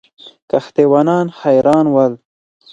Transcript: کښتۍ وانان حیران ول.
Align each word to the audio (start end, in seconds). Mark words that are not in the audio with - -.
کښتۍ 0.49 0.85
وانان 0.91 1.25
حیران 1.41 1.85
ول. 1.95 2.13